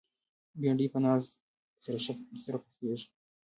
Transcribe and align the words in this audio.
بېنډۍ 0.59 0.87
په 0.93 0.99
ناز 1.03 1.23
سره 2.43 2.57
پخېږي 2.63 3.07